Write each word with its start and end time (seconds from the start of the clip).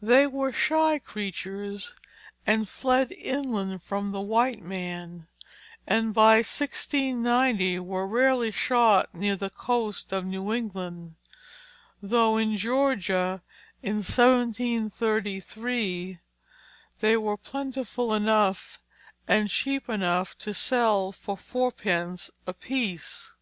They 0.00 0.28
were 0.28 0.52
shy 0.52 1.00
creatures 1.00 1.96
and 2.46 2.68
fled 2.68 3.10
inland 3.10 3.82
from 3.82 4.12
the 4.12 4.20
white 4.20 4.62
man, 4.62 5.26
and 5.88 6.14
by 6.14 6.36
1690 6.36 7.80
were 7.80 8.06
rarely 8.06 8.52
shot 8.52 9.12
near 9.12 9.34
the 9.34 9.50
coast 9.50 10.12
of 10.12 10.24
New 10.24 10.52
England, 10.54 11.16
though 12.00 12.36
in 12.36 12.56
Georgia, 12.56 13.42
in 13.82 13.94
1733, 14.04 16.18
they 17.00 17.16
were 17.16 17.36
plentiful 17.36 18.14
enough 18.14 18.80
and 19.26 19.50
cheap 19.50 19.88
enough 19.88 20.38
to 20.38 20.54
sell 20.54 21.10
for 21.10 21.36
fourpence 21.36 22.30
apiece. 22.46 23.32